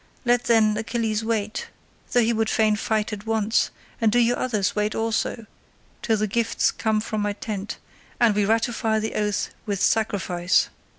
[0.25, 1.67] Let, then, Achilles wait,
[2.11, 3.69] though he would fain fight at once,
[4.01, 5.45] and do you others wait also,
[6.01, 7.77] till the gifts come from my tent
[8.19, 10.69] and we ratify the oath with sacrifice.